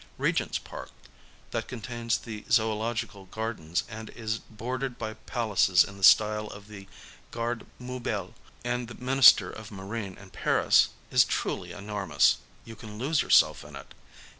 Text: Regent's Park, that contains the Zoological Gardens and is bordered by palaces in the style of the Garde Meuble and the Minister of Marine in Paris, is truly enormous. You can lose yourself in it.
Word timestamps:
Regent's 0.17 0.57
Park, 0.57 0.89
that 1.51 1.67
contains 1.67 2.17
the 2.17 2.43
Zoological 2.49 3.25
Gardens 3.25 3.83
and 3.87 4.09
is 4.09 4.39
bordered 4.39 4.97
by 4.97 5.13
palaces 5.13 5.83
in 5.83 5.97
the 5.97 6.03
style 6.03 6.47
of 6.47 6.67
the 6.67 6.87
Garde 7.29 7.67
Meuble 7.79 8.33
and 8.63 8.87
the 8.87 8.95
Minister 8.95 9.51
of 9.51 9.69
Marine 9.69 10.17
in 10.17 10.31
Paris, 10.31 10.89
is 11.11 11.23
truly 11.23 11.71
enormous. 11.71 12.37
You 12.65 12.75
can 12.75 12.97
lose 12.97 13.21
yourself 13.21 13.63
in 13.63 13.75
it. 13.75 13.93